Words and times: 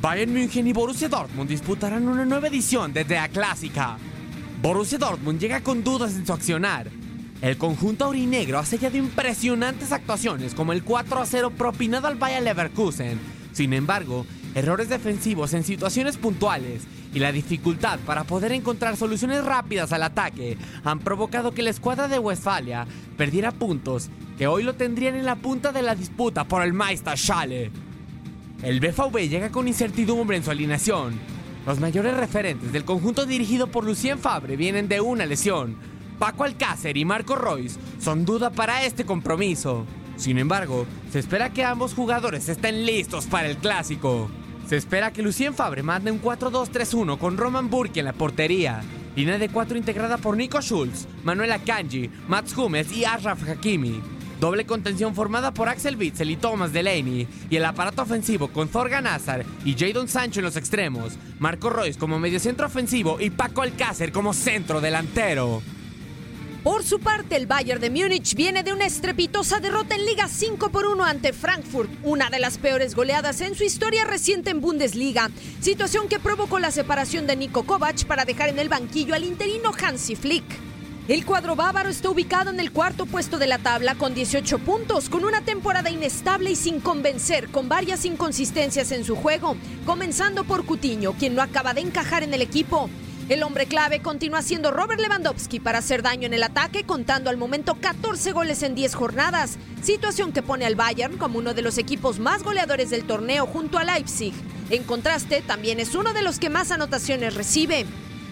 Bayern 0.00 0.32
München 0.32 0.66
y 0.68 0.72
Borussia 0.72 1.08
Dortmund 1.08 1.50
disputarán 1.50 2.06
una 2.06 2.24
nueva 2.24 2.46
edición 2.46 2.92
de 2.92 3.04
La 3.04 3.28
Clásica. 3.28 3.98
Borussia 4.62 4.98
Dortmund 4.98 5.40
llega 5.40 5.62
con 5.62 5.82
dudas 5.82 6.14
en 6.14 6.24
su 6.24 6.32
accionar. 6.32 6.88
El 7.42 7.56
conjunto 7.58 8.04
aurinegro 8.04 8.60
ha 8.60 8.64
sellado 8.64 8.96
impresionantes 8.96 9.90
actuaciones 9.90 10.54
como 10.54 10.72
el 10.72 10.84
4 10.84 11.18
a 11.18 11.26
0 11.26 11.50
propinado 11.58 12.06
al 12.06 12.14
Bayer 12.14 12.42
Leverkusen. 12.42 13.18
Sin 13.52 13.72
embargo, 13.72 14.24
errores 14.54 14.88
defensivos 14.88 15.52
en 15.52 15.64
situaciones 15.64 16.16
puntuales 16.16 16.82
y 17.12 17.18
la 17.18 17.32
dificultad 17.32 17.98
para 18.06 18.22
poder 18.22 18.52
encontrar 18.52 18.96
soluciones 18.96 19.44
rápidas 19.44 19.92
al 19.92 20.04
ataque 20.04 20.56
han 20.84 21.00
provocado 21.00 21.50
que 21.50 21.62
la 21.62 21.70
escuadra 21.70 22.06
de 22.06 22.20
Westfalia 22.20 22.86
perdiera 23.16 23.50
puntos 23.50 24.08
que 24.38 24.46
hoy 24.46 24.62
lo 24.62 24.76
tendrían 24.76 25.16
en 25.16 25.26
la 25.26 25.34
punta 25.34 25.72
de 25.72 25.82
la 25.82 25.96
disputa 25.96 26.44
por 26.44 26.62
el 26.62 26.72
Meisterschale. 26.72 27.89
El 28.62 28.78
BVB 28.78 29.28
llega 29.28 29.50
con 29.50 29.68
incertidumbre 29.68 30.36
en 30.36 30.44
su 30.44 30.50
alineación. 30.50 31.18
Los 31.66 31.80
mayores 31.80 32.14
referentes 32.14 32.72
del 32.72 32.84
conjunto 32.84 33.24
dirigido 33.24 33.68
por 33.68 33.84
Lucien 33.84 34.18
Fabre 34.18 34.56
vienen 34.56 34.86
de 34.86 35.00
una 35.00 35.24
lesión. 35.24 35.76
Paco 36.18 36.44
Alcácer 36.44 36.98
y 36.98 37.06
Marco 37.06 37.36
Royce 37.36 37.80
son 37.98 38.26
duda 38.26 38.50
para 38.50 38.84
este 38.84 39.06
compromiso. 39.06 39.86
Sin 40.16 40.36
embargo, 40.36 40.86
se 41.10 41.20
espera 41.20 41.54
que 41.54 41.64
ambos 41.64 41.94
jugadores 41.94 42.50
estén 42.50 42.84
listos 42.84 43.24
para 43.24 43.48
el 43.48 43.56
clásico. 43.56 44.30
Se 44.68 44.76
espera 44.76 45.10
que 45.10 45.22
Lucien 45.22 45.54
Fabre 45.54 45.82
mande 45.82 46.10
un 46.10 46.20
4-2-3-1 46.20 47.16
con 47.16 47.38
Roman 47.38 47.70
Burke 47.70 48.00
en 48.00 48.04
la 48.04 48.12
portería. 48.12 48.82
Línea 49.16 49.38
de 49.38 49.48
cuatro 49.48 49.78
integrada 49.78 50.18
por 50.18 50.36
Nico 50.36 50.60
Schulz, 50.60 51.06
Manuel 51.24 51.52
Akanji, 51.52 52.10
Mats 52.28 52.56
Hummels 52.56 52.92
y 52.92 53.06
Ashraf 53.06 53.48
Hakimi. 53.48 54.19
Doble 54.40 54.64
contención 54.64 55.14
formada 55.14 55.52
por 55.52 55.68
Axel 55.68 55.96
Witzel 55.96 56.30
y 56.30 56.36
Thomas 56.36 56.72
Delaney. 56.72 57.28
Y 57.50 57.56
el 57.56 57.64
aparato 57.66 58.00
ofensivo 58.00 58.48
con 58.48 58.68
Thorgan 58.68 59.06
Hazard 59.06 59.44
y 59.66 59.74
Jadon 59.74 60.08
Sancho 60.08 60.40
en 60.40 60.46
los 60.46 60.56
extremos. 60.56 61.18
Marco 61.38 61.68
Royce 61.68 61.98
como 61.98 62.18
mediocentro 62.18 62.66
ofensivo 62.66 63.20
y 63.20 63.28
Paco 63.28 63.60
Alcácer 63.60 64.12
como 64.12 64.32
centro 64.32 64.80
delantero. 64.80 65.60
Por 66.64 66.84
su 66.84 67.00
parte, 67.00 67.36
el 67.36 67.46
Bayern 67.46 67.80
de 67.80 67.90
Múnich 67.90 68.34
viene 68.34 68.62
de 68.62 68.72
una 68.72 68.86
estrepitosa 68.86 69.60
derrota 69.60 69.94
en 69.94 70.06
Liga 70.06 70.26
5 70.28 70.70
por 70.70 70.86
1 70.86 71.04
ante 71.04 71.32
Frankfurt, 71.34 71.90
una 72.02 72.30
de 72.30 72.38
las 72.38 72.56
peores 72.58 72.94
goleadas 72.94 73.40
en 73.42 73.54
su 73.54 73.64
historia 73.64 74.04
reciente 74.04 74.50
en 74.50 74.60
Bundesliga, 74.60 75.30
situación 75.60 76.08
que 76.08 76.18
provocó 76.18 76.58
la 76.58 76.70
separación 76.70 77.26
de 77.26 77.36
Niko 77.36 77.62
Kovac 77.64 78.04
para 78.04 78.26
dejar 78.26 78.50
en 78.50 78.58
el 78.58 78.68
banquillo 78.68 79.14
al 79.14 79.24
interino 79.24 79.70
Hansi 79.78 80.16
Flick. 80.16 80.69
El 81.10 81.26
cuadro 81.26 81.56
bávaro 81.56 81.88
está 81.88 82.08
ubicado 82.08 82.50
en 82.50 82.60
el 82.60 82.70
cuarto 82.70 83.04
puesto 83.04 83.36
de 83.36 83.48
la 83.48 83.58
tabla 83.58 83.96
con 83.96 84.14
18 84.14 84.60
puntos, 84.60 85.08
con 85.08 85.24
una 85.24 85.40
temporada 85.40 85.90
inestable 85.90 86.52
y 86.52 86.54
sin 86.54 86.78
convencer, 86.78 87.48
con 87.48 87.68
varias 87.68 88.04
inconsistencias 88.04 88.92
en 88.92 89.04
su 89.04 89.16
juego, 89.16 89.56
comenzando 89.84 90.44
por 90.44 90.64
Cutiño, 90.64 91.14
quien 91.14 91.34
no 91.34 91.42
acaba 91.42 91.74
de 91.74 91.80
encajar 91.80 92.22
en 92.22 92.32
el 92.32 92.42
equipo. 92.42 92.88
El 93.28 93.42
hombre 93.42 93.66
clave 93.66 93.98
continúa 93.98 94.40
siendo 94.42 94.70
Robert 94.70 95.00
Lewandowski 95.00 95.58
para 95.58 95.80
hacer 95.80 96.02
daño 96.02 96.26
en 96.26 96.34
el 96.34 96.44
ataque, 96.44 96.84
contando 96.84 97.28
al 97.28 97.36
momento 97.36 97.74
14 97.80 98.30
goles 98.30 98.62
en 98.62 98.76
10 98.76 98.94
jornadas, 98.94 99.58
situación 99.82 100.30
que 100.30 100.42
pone 100.42 100.64
al 100.64 100.76
Bayern 100.76 101.18
como 101.18 101.40
uno 101.40 101.54
de 101.54 101.62
los 101.62 101.76
equipos 101.78 102.20
más 102.20 102.44
goleadores 102.44 102.88
del 102.88 103.02
torneo 103.02 103.46
junto 103.46 103.78
a 103.78 103.84
Leipzig. 103.84 104.32
En 104.70 104.84
contraste, 104.84 105.42
también 105.42 105.80
es 105.80 105.96
uno 105.96 106.12
de 106.12 106.22
los 106.22 106.38
que 106.38 106.50
más 106.50 106.70
anotaciones 106.70 107.34
recibe. 107.34 107.84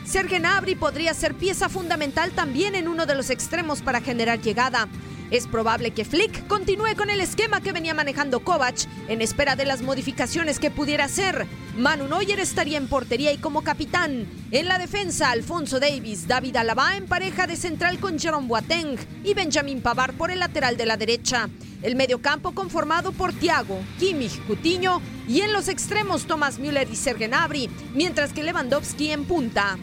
Serge 0.09 0.39
Gnabry 0.39 0.75
podría 0.75 1.13
ser 1.13 1.35
pieza 1.35 1.69
fundamental 1.69 2.31
también 2.31 2.75
en 2.75 2.89
uno 2.89 3.05
de 3.05 3.15
los 3.15 3.29
extremos 3.29 3.83
para 3.83 4.01
generar 4.01 4.41
llegada. 4.41 4.89
Es 5.31 5.47
probable 5.47 5.91
que 5.91 6.07
Flick 6.07 6.47
continúe 6.47 6.97
con 6.97 7.11
el 7.11 7.21
esquema 7.21 7.61
que 7.61 7.73
venía 7.73 7.93
manejando 7.93 8.41
Kovac 8.41 8.89
en 9.09 9.21
espera 9.21 9.55
de 9.55 9.67
las 9.67 9.83
modificaciones 9.83 10.59
que 10.59 10.71
pudiera 10.71 11.05
hacer. 11.05 11.47
Manu 11.77 12.09
Neuer 12.09 12.41
estaría 12.41 12.79
en 12.79 12.89
portería 12.89 13.35
y 13.35 13.37
como 13.37 13.63
capitán. 13.63 14.27
En 14.51 14.67
la 14.67 14.79
defensa, 14.79 15.31
Alfonso 15.31 15.79
Davis, 15.79 16.27
David 16.27 16.57
Alaba 16.57 16.97
en 16.97 17.05
pareja 17.05 17.47
de 17.47 17.57
central 17.57 17.99
con 17.99 18.19
Jerome 18.19 18.49
Boateng 18.49 18.97
y 19.23 19.35
Benjamin 19.35 19.83
Pavard 19.83 20.15
por 20.15 20.31
el 20.31 20.39
lateral 20.39 20.79
de 20.79 20.87
la 20.87 20.97
derecha. 20.97 21.51
El 21.83 21.97
mediocampo 21.97 22.53
conformado 22.53 23.13
por 23.13 23.35
Thiago, 23.35 23.79
Kimmich, 23.99 24.43
Cutiño 24.47 25.03
y 25.29 25.43
en 25.43 25.53
los 25.53 25.69
extremos 25.69 26.27
Thomas 26.27 26.59
Müller 26.59 26.89
y 26.91 26.97
Serge 26.97 27.29
Gnabry, 27.29 27.69
mientras 27.93 28.33
que 28.33 28.43
Lewandowski 28.43 29.11
en 29.11 29.27
punta. 29.27 29.77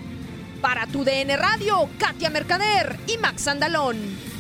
Para 0.66 0.88
tu 0.88 1.04
DN 1.04 1.38
Radio, 1.38 1.88
Katia 2.00 2.32
Mercader 2.32 2.98
y 3.06 3.20
Max 3.20 3.48
Andalón. 3.48 4.35